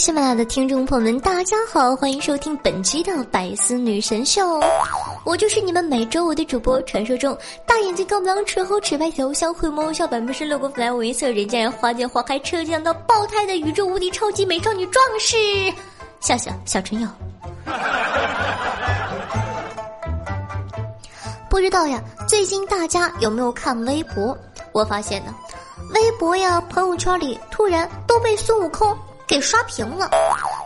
[0.00, 4.58] 喜马拉雅的听众朋友们，大家好，欢迎收听本期的百思女神秀。
[5.26, 7.36] 我就是你们每周五的主播，传说中
[7.66, 15.36] 大眼睛、高鼻梁、唇厚齿白、头像会摸笑、百分之六个粉、五颜色、人见人花见花开、车见到爆胎的宇宙无敌超级美少女壮士，
[16.18, 17.08] 笑笑小春药。
[21.50, 24.34] 不知道呀，最近大家有没有看微博？
[24.72, 25.34] 我发现呢，
[25.92, 28.96] 微博呀、朋友圈里突然都被孙悟空。
[29.30, 30.10] 给刷屏了，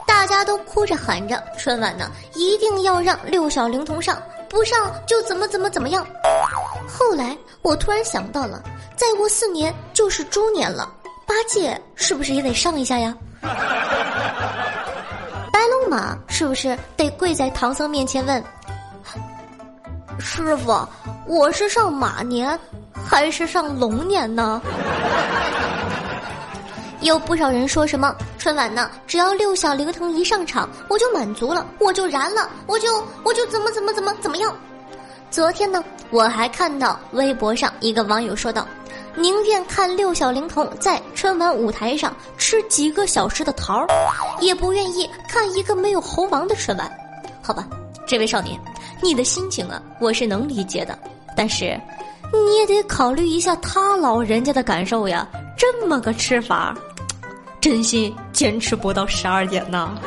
[0.06, 4.16] 大家都哭着喊着春晚呢一定要让六小龄童上，
[4.48, 6.06] 不上就怎么怎么怎么样。
[6.88, 8.62] 后来我突然想到了，
[8.96, 10.90] 再过四年就是猪年了，
[11.26, 13.14] 八戒是不是也得上一下呀？
[15.52, 18.42] 白龙马是不是得跪在唐僧面前问
[20.18, 20.88] ：“师傅，
[21.26, 22.58] 我是上马年
[23.06, 24.62] 还是上龙年呢？”
[27.04, 28.90] 有不少人说什么春晚呢？
[29.06, 34.56] 只要六小龄童一上场，我就满足了，我就燃了，我就我就怎么怎么怎么怎么样。
[35.30, 38.66] 昨天呢，我还看到微博上一个网友说道
[39.16, 43.86] ：“宁愿看六小龄童在春晚舞台上吃几个小时的桃儿，
[44.40, 46.90] 也不愿意看一个没有猴王的春晚。”
[47.42, 47.68] 好吧，
[48.06, 48.58] 这位少年，
[49.02, 50.98] 你的心情啊，我是能理解的，
[51.36, 51.78] 但是
[52.32, 55.28] 你也得考虑一下他老人家的感受呀。
[55.56, 56.74] 这么个吃法。
[57.64, 59.98] 真心坚持不到十二点呢。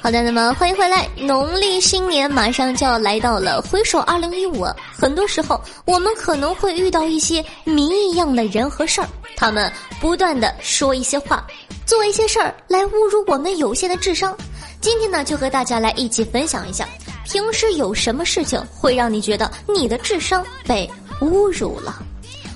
[0.00, 1.08] 好的，那么欢迎回来。
[1.16, 4.64] 农历新年马上就要来到了，回首二零一五，
[4.96, 9.68] 很多时候我们可能会遇到一些谜一样的人和事儿，他们
[10.00, 11.44] 不断的说一些话，
[11.84, 14.32] 做一些事儿来侮辱我们有限的智商。
[14.80, 16.88] 今天呢，就和大家来一起分享一下。
[17.24, 22.02] 平时有什么事情会让你觉得你的智商被侮辱了？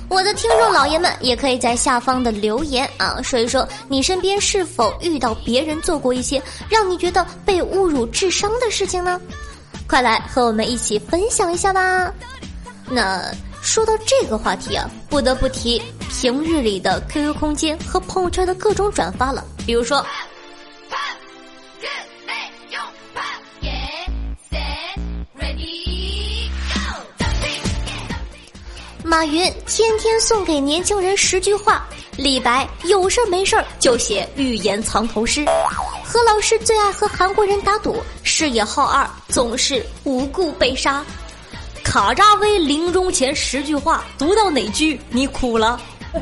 [0.09, 9.21] 我的听众老爷们也可以在下方的留言啊，说一说你身边是否遇到别人做过一些让你觉得被侮辱智商的事情呢？
[9.87, 12.13] 快来和我们一起分享一下吧。
[12.89, 13.23] 那
[13.61, 20.05] 说到这个话题啊，不得不提平日里的 QQ 空间和朋友圈的各种转发了，比如说。
[29.15, 31.87] 马云天天送给年轻人十句话，
[32.17, 35.45] 李白有事没事就写寓言藏头诗，
[36.03, 41.01] 何老师最爱和韩国人打赌，事业好二总是无故被杀。
[41.85, 45.81] 卡扎菲临终前十句话，读到哪句你哭了？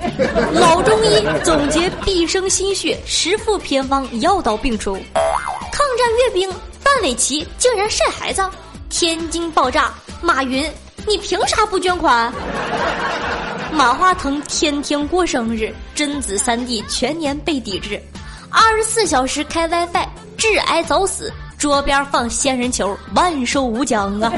[0.52, 4.92] 老中医总结毕生心血，十副偏方药到病除。
[5.72, 8.42] 抗战阅兵范玮琪竟然晒孩子，
[8.90, 10.70] 天津爆炸马云。
[11.06, 12.32] 你凭啥不捐款？
[13.72, 18.00] 马化腾天天过生日，贞子三弟全年被抵制，
[18.50, 24.32] 二十四小时开 WiFi，致癌早死，桌边放仙人球，万寿无疆啊！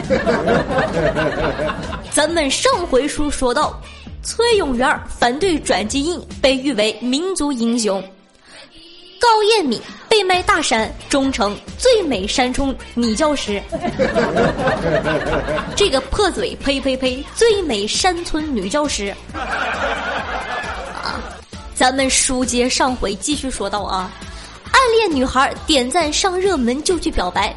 [2.12, 3.78] 咱们上回书说到，
[4.22, 8.02] 崔永元反对转基因，被誉为民族英雄。
[9.20, 9.80] 高艳敏
[10.14, 13.60] 被卖大山，终成最美山冲女教师。
[15.74, 17.26] 这个破嘴，呸呸呸！
[17.34, 19.12] 最美山村女教师。
[19.32, 21.18] 啊，
[21.74, 24.08] 咱们书接上回，继续说到啊，
[24.70, 27.52] 暗恋女孩点赞上热门就去表白，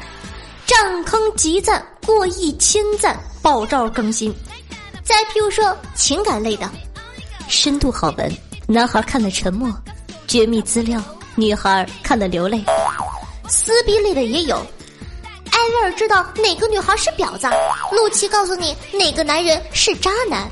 [0.66, 4.34] 占坑集赞过亿千赞，爆照更新。
[5.04, 6.68] 再譬如说情感类的，
[7.46, 8.28] 深度好文，
[8.66, 9.72] 男孩看了沉默，
[10.26, 11.00] 绝密资料。
[11.38, 12.60] 女孩看了流泪，
[13.48, 14.56] 撕逼类的也有。
[15.52, 17.46] 艾薇儿知道哪个女孩是婊子，
[17.92, 20.50] 陆琪告诉你哪个男人是渣男，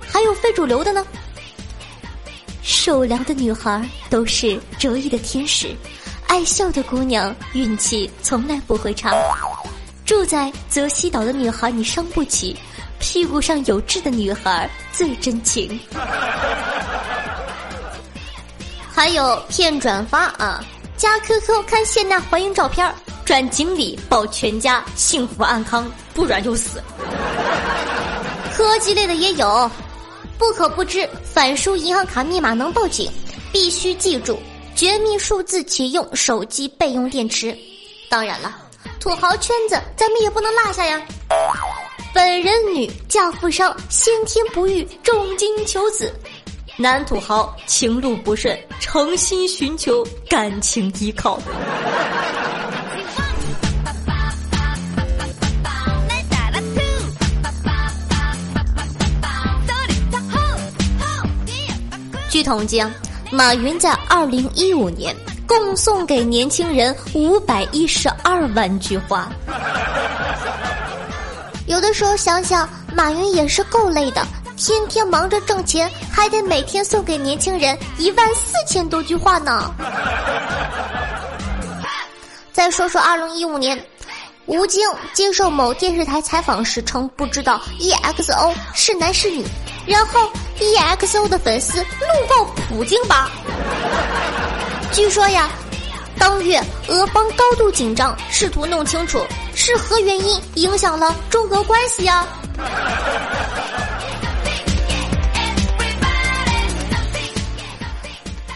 [0.00, 1.06] 还有非主流的呢。
[2.62, 5.72] 受凉的女孩都是折翼的天使，
[6.26, 9.14] 爱笑的姑娘运气从来不会差。
[10.04, 12.56] 住在泽西岛的女孩你伤不起，
[12.98, 15.78] 屁股上有痣的女孩最真情。
[18.94, 20.64] 还有骗转发啊，
[20.96, 22.94] 加 QQ 看谢娜怀孕照片，
[23.24, 26.80] 转锦鲤保全家幸福安康，不转就死。
[28.52, 29.68] 科技类的也有，
[30.38, 33.10] 不可不知反输银行卡密码能报警，
[33.52, 34.38] 必须记住
[34.76, 37.56] 绝密数字启用手机备用电池。
[38.08, 38.56] 当然了，
[39.00, 41.02] 土豪圈子咱们也不能落下呀。
[42.14, 46.14] 本人女嫁富商，先天不育，重金求子。
[46.76, 51.38] 男土豪情路不顺，诚心寻求感情依靠。
[62.28, 62.84] 据统计，
[63.30, 65.14] 马云在二零一五年
[65.46, 69.30] 共送给年轻人五百一十二万句话。
[71.68, 74.26] 有的时候想想，马云也是够累的，
[74.66, 79.70] 天天忙着挣钱，还得每天送给年轻人一万四千多句话呢。
[82.50, 83.78] 再说说二零一五年，
[84.46, 89.44] 吴京接受某电视台采访时称不知道 EXO 是男是女。
[89.86, 93.30] 然后，EXO 的粉丝怒告普京吧。
[94.92, 95.50] 据说呀，
[96.18, 96.58] 当月
[96.88, 99.22] 俄方高度紧张，试图弄清楚
[99.54, 102.26] 是何原因影响了中俄关系呀。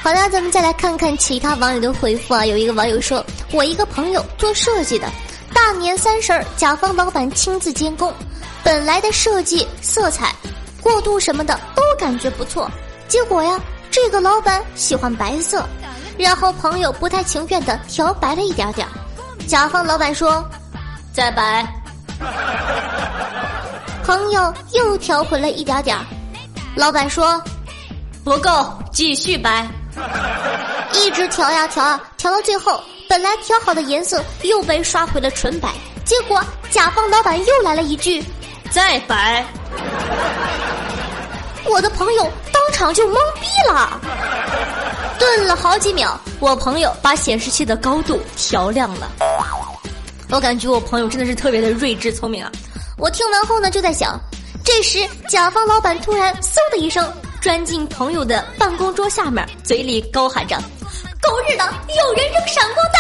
[0.01, 2.47] 好了，咱们再来看看其他网友的回复啊。
[2.47, 5.07] 有一个网友说：“我一个朋友做设计的，
[5.53, 8.13] 大年三十儿，甲方老板亲自监工，
[8.65, 10.35] 本来的设计色彩。”
[10.81, 12.71] 过渡什么的都感觉不错，
[13.09, 13.61] 结果呀，
[13.91, 15.67] 这个老板喜欢白色，
[16.17, 18.87] 然后朋友不太情愿的调白了一点点，
[19.47, 20.43] 甲方老板说
[21.13, 21.67] ：“再白。”
[24.07, 25.99] 朋友又调回了一点点，
[26.77, 27.43] 老板说
[28.25, 29.69] ：“不够，继续白。”
[30.95, 35.69] 一直调呀调啊，调到最后，本来调好的颜色又被刷回了纯白，
[36.05, 38.23] 结果甲方老板又来了一句
[38.71, 39.45] ：“再白。”
[41.67, 44.01] 我的朋友当场就懵逼了，
[45.19, 49.09] 顿了好几秒，我朋友把显示器的高度调亮了。
[50.31, 52.51] 我感觉我朋友真的是特别的睿智聪明啊！
[52.97, 54.19] 我听完后呢，就在想，
[54.65, 60.57] 这时甲方老板突然嗖的一声钻进朋友的办公桌下面，嘴里高喊着
[61.23, 61.65] ：“狗日的，
[61.97, 62.99] 有人扔闪光弹！”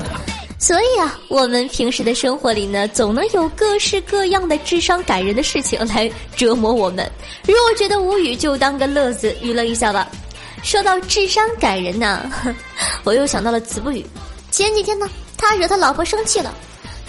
[0.58, 7.10] 所以啊，我们平时的生活里呢，总能有各式各样的智商感人的事情来折磨我们。
[7.46, 10.06] 如果觉得无语，就当个乐子娱乐一下吧。
[10.62, 12.30] 说到智商感人呢，
[13.02, 14.06] 我又想到了子不语。
[14.50, 16.54] 前几天呢，他惹他老婆生气了，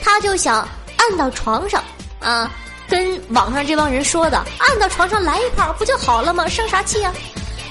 [0.01, 0.67] 他就想
[0.97, 1.83] 按到床上
[2.19, 2.51] 啊，
[2.91, 6.45] 跟网上这帮人说的，按到床上来一炮不就好了吗？
[6.49, 7.13] 生啥气啊？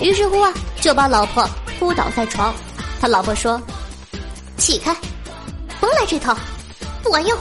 [0.01, 0.51] 于是乎啊，
[0.81, 1.47] 就把老婆
[1.79, 2.55] 扑倒在床。
[2.99, 3.61] 他老婆说
[4.57, 4.97] ：“起开。”
[5.79, 6.35] 甭来这套，
[7.03, 7.39] 不管用。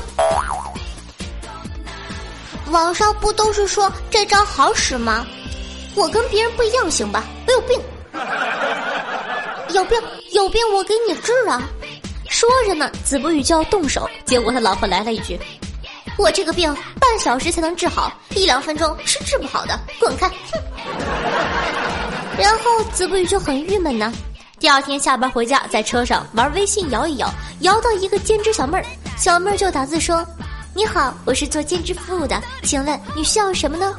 [2.69, 5.25] 网上不都是说这招好使吗？
[5.95, 7.23] 我跟别人不一样，行吧？
[7.47, 7.81] 我有病，
[9.73, 9.97] 有病
[10.33, 11.63] 有病，我给你治啊！
[12.27, 15.39] 说着呢，子不语就要动手，结果他老婆来了一句
[16.19, 20.59] ：“我这个病半小时才能治好，一两分钟是治不好的，滚开！”哼。
[22.37, 24.11] 然后子不语就很郁闷呢。
[24.59, 28.85] 第二天下班回家，在车上玩微信摇一摇，摇到一个兼职小妹儿，
[29.17, 30.25] 小妹儿就打字说
[30.75, 33.95] ：“你好，我是做兼职服务的，请问你需要什么呢？”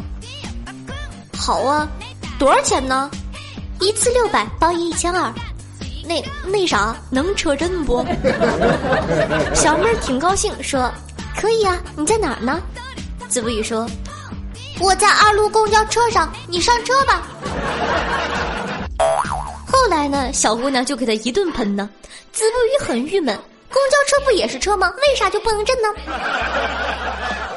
[1.35, 1.89] 好啊，
[2.39, 3.11] 多少钱呢？
[3.81, 5.33] 一次六百，包夜一千二。
[6.05, 8.05] 那那啥，能扯真不？
[9.57, 10.93] 小妹儿挺高兴，说
[11.37, 12.63] ：“可以啊，你在哪儿呢？”
[13.29, 13.89] 子不语说
[14.81, 17.23] ：“我在二路公交车上，你上车吧。”
[19.67, 21.89] 后来呢，小姑娘就给他一顿喷呢。
[22.33, 23.35] 子不语很郁闷，
[23.73, 24.93] 公交车不也是车吗？
[24.97, 25.89] 为啥就不能震呢？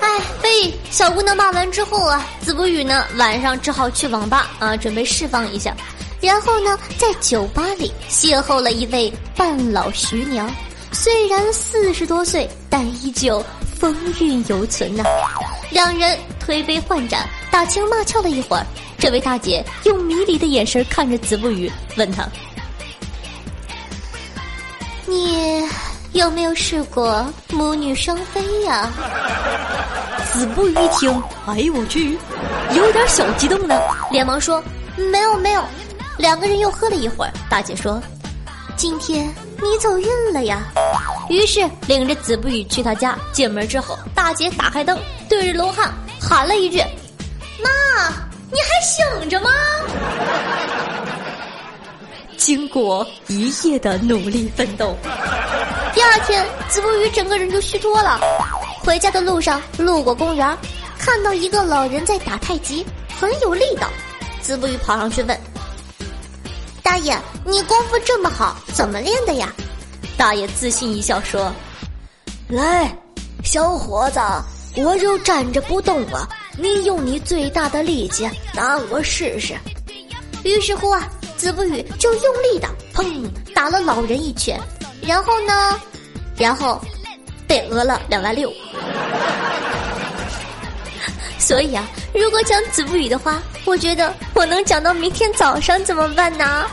[0.01, 5.75] 哎，被小姑娘骂完之后啊，子不语呢晚上只好去网吧啊，准备释放一下。
[6.21, 10.49] 然后呢，在酒吧里邂逅了一位半老徐娘，
[10.91, 13.43] 虽然四十多岁，但依旧
[13.79, 15.03] 风韵犹存呐。
[15.71, 18.65] 两人推杯换盏，打情骂俏了一会儿。
[18.97, 22.25] 这位大姐用迷离的眼神看着子不语，问他
[25.05, 25.61] ：“你
[26.13, 28.89] 有没有试过母女双飞呀？”
[30.31, 32.17] 子不语一听，哎呦我去，
[32.73, 33.77] 有点小激动呢，
[34.09, 34.63] 连忙说
[35.11, 35.61] ：“没有没有。”
[36.17, 38.01] 两个人又喝了一会儿，大姐说
[38.77, 39.27] ：“今天
[39.61, 40.63] 你走运了呀。”
[41.29, 43.17] 于是领着子不语去他家。
[43.31, 44.99] 进门之后，大姐打开灯，
[45.29, 46.79] 对着楼汉喊了一句
[47.63, 47.69] ：“妈。”
[48.53, 49.49] 你还醒着吗？
[52.37, 54.95] 经过一夜的努力奋斗，
[55.91, 58.19] 第二天子不语整个人就虚脱了。
[58.83, 60.55] 回家的路上路过公园，
[60.99, 62.85] 看到一个老人在打太极，
[63.19, 63.87] 很有力道。
[64.39, 65.35] 子不语跑上去问
[66.83, 69.51] ：“大爷，你功夫这么好，怎么练的呀？”
[70.17, 71.51] 大爷自信一笑说
[72.47, 72.95] ：“来，
[73.43, 74.19] 小伙子，
[74.81, 76.27] 我就站着不动了，
[76.57, 79.53] 你用你最大的力气打我试试。”
[80.43, 84.59] 于是乎啊，子不语就用力的砰打了老人一拳，
[85.01, 85.79] 然后呢，
[86.37, 86.81] 然后
[87.47, 88.51] 被讹了两万六。
[91.37, 96.65] 所以啊，如果讲子不语的话，我觉得我能讲到明天早上怎么办呢？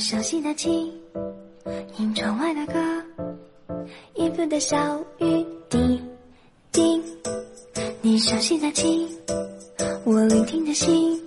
[0.00, 0.90] 熟悉的琴，
[1.94, 2.80] 听窗外的歌，
[4.14, 6.02] 衣服的小雨滴
[6.72, 7.02] 滴。
[8.00, 9.06] 你熟悉的琴，
[10.04, 11.22] 我聆听的心。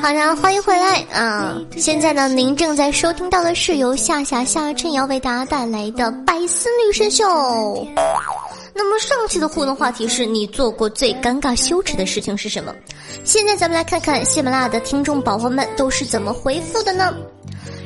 [0.00, 1.60] 好的，欢迎回来啊！
[1.76, 7.24] 现在呢，您正在收听到的是由夏夏夏春瑶为大家带来的《百思女神秀》。
[8.74, 12.72] 那么上期的互动话题是你做过最尴尬羞耻的事情是什么？
[13.24, 17.14] 现在咱们来看看喜马拉雅的听众宝宝们都是怎么回复的呢？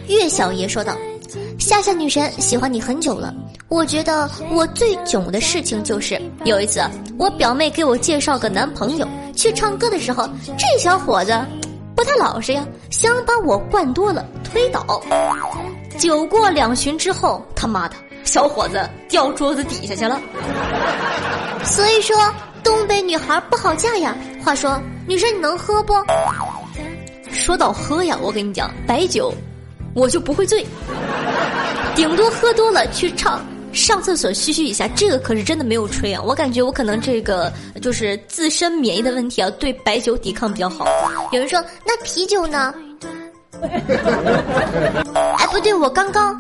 [0.09, 0.97] 岳小爷说道
[1.61, 3.35] ：“夏夏女神喜欢你很久了，
[3.69, 6.81] 我觉得我最囧的事情就是有一次
[7.19, 10.27] 我表妹给我介绍个男朋友，去唱歌的时候，
[10.57, 11.39] 这小伙子
[11.95, 14.85] 不太老实呀，想把我灌多了推倒。
[15.99, 20.19] 酒过两巡之后，他妈的，小伙子掉桌子底下去了。
[21.63, 22.17] 所以说，
[22.63, 24.17] 东北女孩不好嫁呀。
[24.43, 25.95] 话说。”女生，你能喝不？
[27.33, 29.33] 说到喝呀，我跟你讲，白酒
[29.95, 30.67] 我就不会醉，
[31.95, 36.23] 顶多喝多了去唱上厕所嘘嘘一下，这个可是真的没有吹啊！
[36.25, 40.87] 我感觉我可能这个就是自身免疫的问题啊，对白酒抵抗比较好。
[41.31, 42.75] 有人说那啤酒呢？
[45.39, 46.39] 哎，不对，我刚刚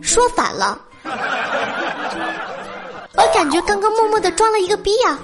[0.00, 0.78] 说反了，
[3.14, 5.18] 我感觉刚刚默默的装了一个逼呀。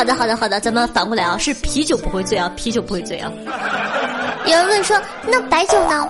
[0.00, 3.30] 好的，好的，好的，咱们反过来啊，是啤酒不会醉啊，啤酒不会醉啊。
[4.46, 6.08] 有人问说，那白酒呢？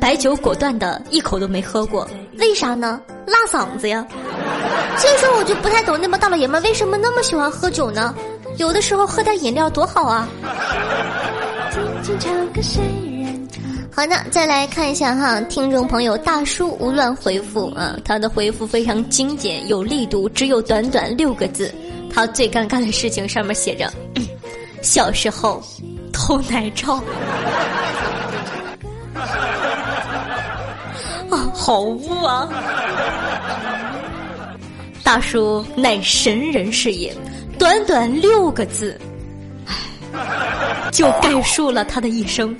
[0.00, 2.08] 白酒果断的一口都没喝过，
[2.38, 2.98] 为啥呢？
[3.26, 4.02] 辣嗓子呀。
[4.96, 8.14] 所以说，我就不太懂那么大老爷们为什么那么喜欢喝酒呢？
[8.56, 10.26] 有的时候喝点饮料多好啊。
[13.94, 21.70] 好的，再来看一下哈，听众朋友大叔无乱回复啊，他的回复非常精简有力度，只有短短六个字。
[22.18, 23.88] 他最尴尬的事情上面写着
[24.82, 25.62] ：“小时候
[26.12, 26.96] 偷奶罩。
[31.30, 32.48] ”啊，好污啊！
[35.04, 37.14] 大叔乃神人是也，
[37.56, 39.00] 短短六个字，
[40.90, 42.52] 就概述了他的一生。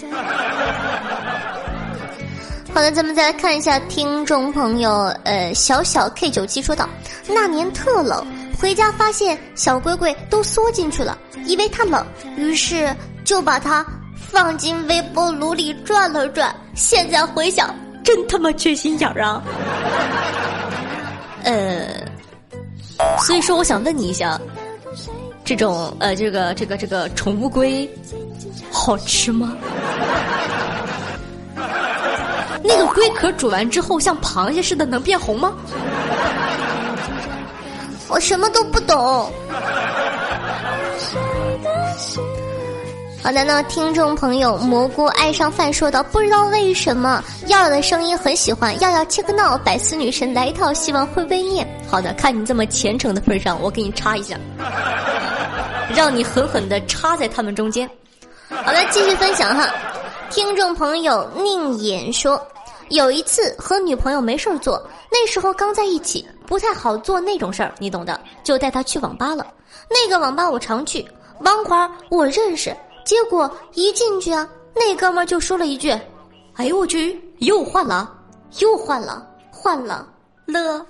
[2.72, 6.88] 好的，咱们再来看一下听众朋友，呃，小小 K 九七说道
[7.26, 8.24] ：“那年特冷。”
[8.60, 12.04] 回家发现小龟龟都缩进去了，以为它冷，
[12.36, 12.92] 于是
[13.24, 16.54] 就把它放进微波炉里转了转。
[16.74, 17.72] 现在回想，
[18.04, 19.42] 真他妈缺心眼儿啊！
[21.44, 21.86] 呃，
[23.20, 24.38] 所以说我想问你一下，
[25.44, 27.88] 这种呃，这个这个这个宠物龟
[28.72, 29.56] 好吃吗？
[32.64, 35.54] 那个龟壳煮完之后像螃蟹似的能变红吗？
[38.08, 38.96] 我什么都不懂。
[43.22, 51.68] 好的呢，听众朋友蘑菇爱上饭说道：“不知道为什么耀耀的声音很喜欢，耀耀切个闹，百思女神来一套，希望会被念。
[51.90, 54.38] 好的，看你这么虔诚的份上，我给你插一下，
[55.94, 57.88] 让你狠狠的插在他们中间。
[58.48, 59.68] 好了，继续分享哈。
[60.30, 62.40] 听众朋友宁言说。
[62.90, 69.46] 有一次和女朋友没事儿做，那时候刚在一起，不太好做那种事儿，你懂的，就带他去网吧了。
[69.90, 71.06] 那个网吧我常去，
[71.40, 72.74] 网管我认识。
[73.04, 75.90] 结果一进去啊，那哥们就说了一句
[76.56, 78.10] ：“哎呦我去，又换了，
[78.60, 80.08] 又换了，换了
[80.46, 80.86] 了。”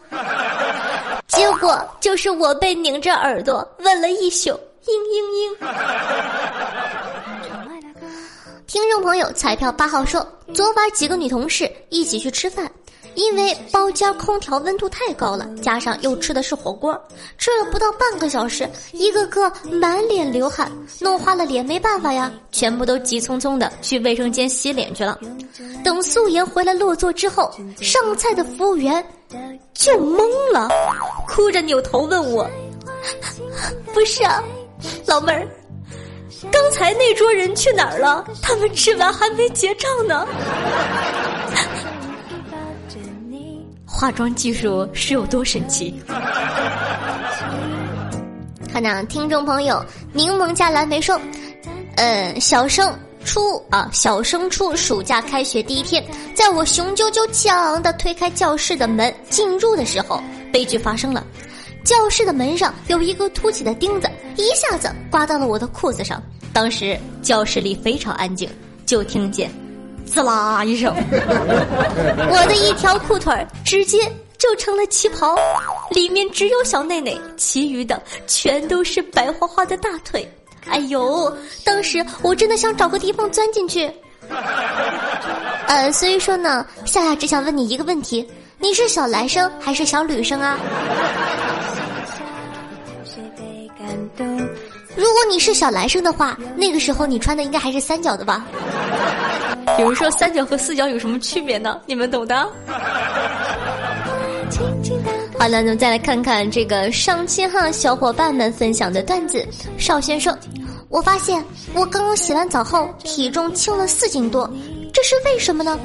[1.26, 4.50] 结果就是我被拧着耳朵问了一宿，
[4.84, 4.90] 嘤
[5.58, 5.66] 嘤嘤。
[8.68, 10.24] 听众朋友，彩票八号说，
[10.54, 12.70] 昨晚几个女同事一起去吃饭，
[13.18, 16.96] 因为包间空调温度太高了，加上又吃的是火锅，
[17.36, 20.70] 吃了不到半个小时，一个个满脸流汗，
[21.00, 25.18] 弄花了脸，没办法呀，全部都急匆匆的去卫生间洗脸去了。
[25.82, 29.04] 等素颜回来落座之后，上菜的服务员
[29.74, 30.68] 就懵了，
[31.26, 32.48] 哭着扭头问我
[33.92, 34.40] ：“不是啊，
[35.06, 35.44] 老妹儿。”
[36.52, 38.24] 刚才那桌人去哪儿了？
[38.40, 40.24] 他们吃完还没结账呢。
[43.98, 45.92] 化妆技术是有多神奇？
[48.72, 51.20] 看呐，听众朋友，柠檬加蓝莓说，
[51.96, 61.26] 嗯，小升初啊，小升初暑假开学第一天，在我雄赳赳气昂昂的推开教室的门进入的时候，悲剧发生了。
[61.82, 66.22] 教室的门上有一个凸起的钉子，一下子刮到了我的裤子上。
[66.52, 68.48] 当时教室里非常安静，
[68.86, 69.50] 就听见
[70.08, 70.94] “滋啦”一声，
[72.30, 73.98] 我的一条裤腿直接
[74.38, 75.36] 就成了旗袍，
[75.90, 80.26] 里面只有小内内，其余的全都是白花花的大腿。
[80.68, 81.32] 哎呦，
[81.64, 83.90] 当时我真的想找个地方钻进去。
[85.66, 90.58] 呃，所以说呢，夏夏只想问你一个问题：你是小男生还是小女生啊？
[94.96, 98.44] 如果你是小男生的话，那个时候你穿的应该还是三角的吧？
[99.78, 101.80] 比如说三角和四角有什么区别呢？
[101.86, 102.36] 你们懂的。
[105.38, 109.46] 好了，那么再来看看这个上期哈小伙伴们分享的段子。
[109.78, 110.36] 邵先生，
[110.88, 111.42] 我发现
[111.74, 114.50] 我刚刚洗完澡后体重轻了四斤多，
[114.92, 115.78] 这是为什么呢？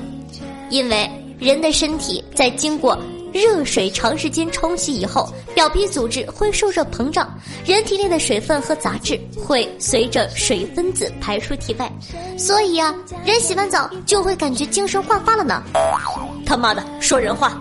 [0.72, 1.08] 因为
[1.38, 2.98] 人的身体在经过。
[3.34, 7.28] 热水长时间冲洗以后，表皮组织会受热膨胀，
[7.66, 11.92] 人体内的水分和杂质会随着水分子排出体外，
[12.38, 12.94] 所以呀，
[13.26, 15.64] 人洗完澡就会感觉精神焕发了呢。
[16.46, 17.60] 他妈的，说人话！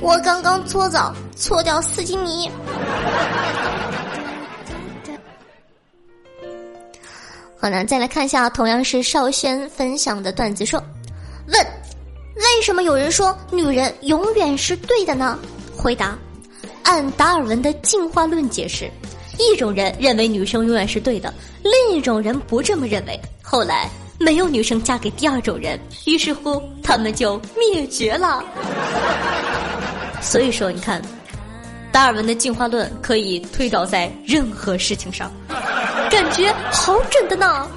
[0.00, 2.50] 我刚刚搓澡搓掉四斤泥。
[7.56, 10.82] 好呢，再来看一下，同样是邵轩分享的段子，说，
[11.46, 11.83] 问。
[12.36, 15.38] 为什么有人说女人永远是对的呢？
[15.76, 16.18] 回答：
[16.82, 18.90] 按达尔文的进化论解释，
[19.38, 23.18] 一种人认为女生永远是对的，另一种人不这么认为。
[23.40, 28.42] 后来没有女生嫁给第二种人，于是乎他们就灭绝了。
[30.20, 31.00] 所以说，你看，
[31.92, 35.30] 达尔文的进化论可以推导在任何事情上，
[36.10, 37.68] 感觉好准的呢。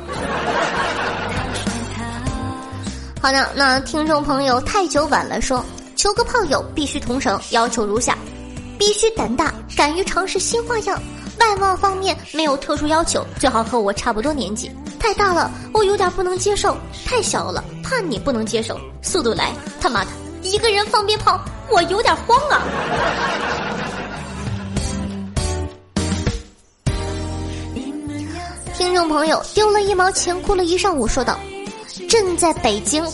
[3.28, 5.62] 好的，那听众朋友太久晚了说，
[5.98, 8.18] 求个炮友必须同城，要求如下：
[8.80, 10.98] 必须胆大，敢于尝试新花样，
[11.42, 14.72] 外貌方面没有特殊要求，最好和我差不多年纪。
[14.98, 16.72] 太大了，我有点不能接受；
[17.06, 18.80] 太小了，怕你不能接受。
[19.02, 20.12] 速度来，他妈的，
[20.42, 21.38] 一个人放鞭炮，
[21.70, 22.63] 我有点慌啊！
[28.78, 31.38] 听众朋友丢了一毛钱，哭了一上午，说道。
[32.08, 33.06] 正在北京，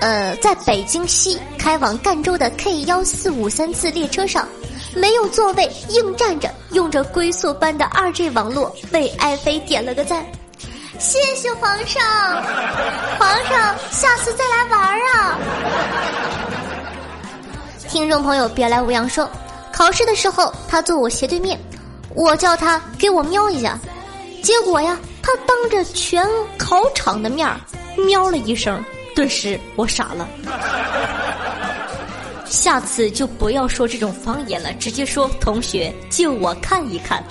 [0.00, 4.46] 呃，在北京西开往赣州的 K 幺四五三次列车上，
[4.94, 10.24] 没有座位，硬站着，用着龟速般的二 G 网络，为爱妃点了个赞，
[10.98, 12.02] 谢谢皇上，
[13.18, 15.38] 皇上，下次再来玩啊！
[17.88, 19.28] 听众朋友，别来无恙说，
[19.72, 21.58] 考试的时候他坐我斜对面，
[22.14, 23.78] 我叫他给我瞄一下，
[24.42, 26.28] 结果呀，他当着全
[26.58, 27.58] 考场的面儿。
[27.96, 28.82] 喵了一声，
[29.14, 30.28] 顿时我傻了。
[32.48, 37.22] 下次就不要说这种方言了，直接说同学借我看一看。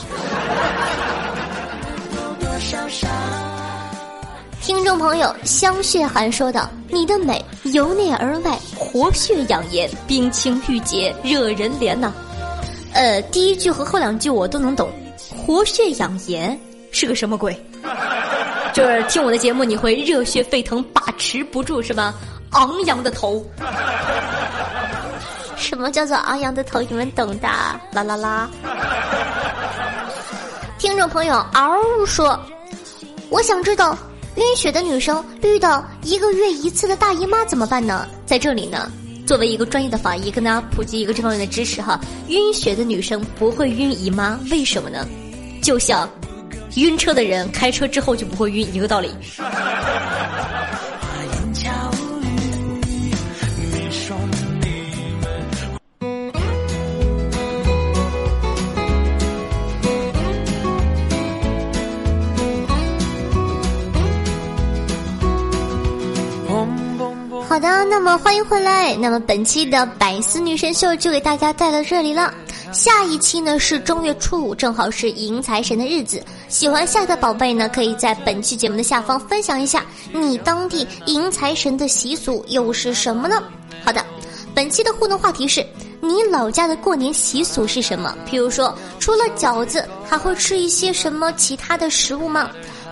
[4.62, 12.14] 听众朋友香血寒说道：“你的美由内而外，活血养颜，冰清玉洁，惹人怜呐。”
[12.94, 14.90] 呃，第一句和后两句我都能懂，
[15.30, 16.58] 活血养颜
[16.92, 17.56] 是个什么鬼？
[18.74, 22.14] 就是听我的节目，你会热血沸腾，把持不住是吧？
[22.50, 23.46] 昂扬的头，
[25.56, 26.82] 什么叫做昂扬的头？
[26.82, 27.48] 你们懂的，
[27.92, 28.50] 啦啦啦！
[30.80, 32.40] 听众朋友嗷说，
[33.30, 33.96] 我想知道
[34.36, 38.08] 晕血的女生遇到一个月一次的大姨妈怎么办呢？
[38.26, 38.92] 在这里呢，
[39.28, 42.00] 作为一个专业的法医，跟大家普及一个这方面的知识哈。
[42.28, 45.08] 晕血的女生不会晕姨妈，为什么呢？
[45.62, 46.10] 就像。
[46.76, 49.10] 晕车的人开车之后就不会晕，一个道理。
[67.48, 68.96] 好的，那么欢迎回来。
[68.96, 72.34] 那么本期的百思女神秀就给大家带到这里了。
[72.72, 76.20] 下一期呢是正月初五，正好是迎财神的日子。
[76.54, 83.42] 喜欢夏的宝贝呢，可以在本期节目的下方分享一下你当地迎财神的习俗又是什么呢？
[83.84, 84.06] 好的，
[84.54, 85.66] 本期的互动话题是
[86.00, 88.16] 你老家的过年习俗是什么？
[88.30, 92.52] 譬如说，除了饺子，还会吃一些什么其他的食物吗？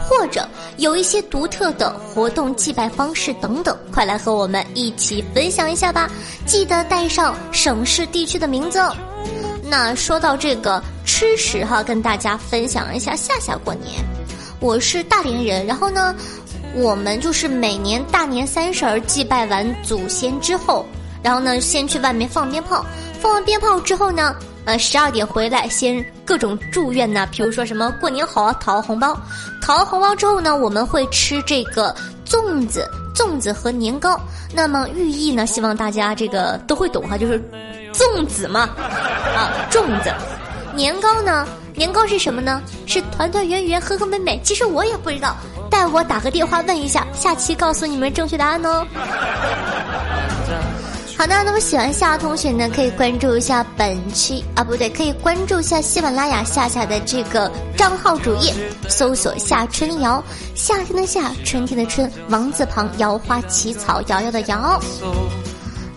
[0.09, 0.43] 或者
[0.77, 6.09] 有一些独特的活动祭拜方式等等，快来和我们一起分享一下吧！
[6.47, 8.91] 记得带上省市地区的名字哦。
[9.71, 14.03] 那说到这个吃食哈，跟大家分享一下夏夏过年。
[14.59, 16.13] 我是大连人，然后呢，
[16.75, 20.85] 我们就是每年大年三十儿祭拜完祖先之后，
[21.23, 22.85] 然后呢，先去外面放鞭炮，
[23.21, 24.35] 放完鞭炮之后呢。
[24.65, 29.17] 呃，十二点回来，先各种祝愿呢，比如说什么过年好啊，讨红包，
[29.61, 31.95] 讨完红包之后呢，我们会吃这个
[32.27, 34.19] 粽子、粽子和年糕。
[34.53, 37.41] 那么寓意呢，希望大家这个都会懂哈，就是
[38.01, 38.61] 粽子嘛，
[39.35, 40.11] 啊，粽子，
[40.73, 42.59] 年糕呢，年糕是什么呢？
[42.87, 44.41] 是团团圆圆、和和美美。
[44.43, 45.35] 其实我也不知道，
[45.69, 48.83] 待我打个电话问一下，下期告诉你们正确答案哦。
[51.15, 58.51] 好的，那么喜欢夏同学呢，可以关注一下本期啊，不对，可以关注一下喜马拉雅夏夏的这个账号主页，
[58.89, 60.23] 搜索夏春瑶，
[60.55, 64.81] 夏天的夏，春天的春，王字旁，摇花起草，瑶瑶的瑶。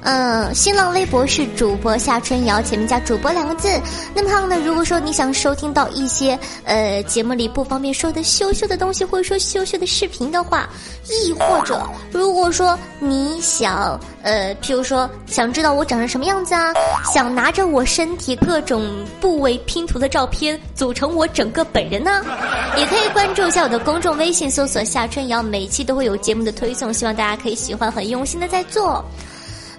[0.05, 3.69] 嗯，新浪微博是主播夏春瑶，前面加主播两个字。
[4.15, 10.69] 那么呢，如果说你想收听到一些呃节目里不方便说的羞羞的东西，或者说羞羞的视频的话，
[11.09, 11.81] 亦或者
[12.13, 16.71] 如果说你想呃，譬如说想知道我长成什么样子啊，
[17.15, 18.87] 想拿着我身体各种
[19.23, 22.23] 部位拼图的照片组成我整个本人呢，
[22.77, 29.03] 也可以关注一下我的公众微信，搜索夏春瑶，每期都会有节目的推送，希望大家可以喜欢，很用心的在做。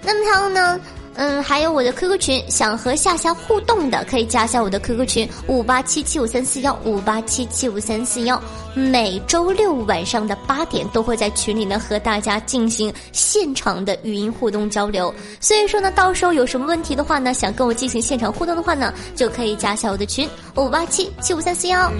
[0.06, 0.80] 那么他呢？
[1.18, 8.40] 嗯，还有我的 QQ 群，想和夏夏互动的可以加一下我的 QQ 群五八七七五三四幺五八七七五三四幺。
[8.74, 15.12] 每周六晚上的八点都会在群里呢和大家进行现场的语音互动交流。
[15.40, 21.90] 所以说呢，到时候有什么问题的话呢，想跟我进行现场互动的话呢，就可以加一下我的群五八七七五三四幺。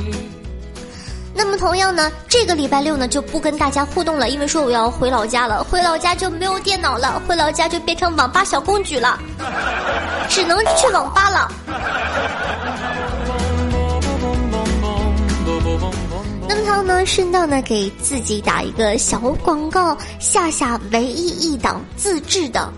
[1.36, 9.18] 那么同样呢，这个礼拜六呢就不跟大家互动了，因为说我要回老家了，回老家就没有电脑了，回老家就变成网吧小公举了，
[10.30, 11.52] 只能去网吧了。
[16.48, 22.72] 那么他呢，顺道呢给自己打一个小广告，下下唯一一档自制的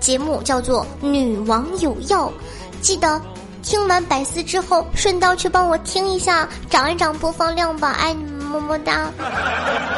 [0.00, 2.28] 节目叫做《女王有药》，
[2.80, 3.20] 记得。
[3.66, 9.10] 听完百思之后，顺道去帮我听一下，涨一涨播放量吧，爱你们，么么哒。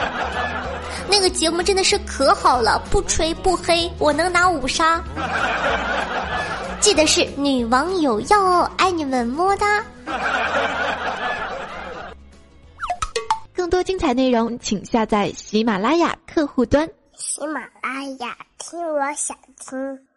[1.06, 4.98] 那个节目真的是可好了，不吹不黑，我能拿五杀。
[6.80, 9.84] 记得是女王有药哦，爱你们，么么哒。
[13.54, 16.88] 更多精彩内容，请下载喜马拉雅客户端。
[17.18, 20.07] 喜马拉雅，听我想听。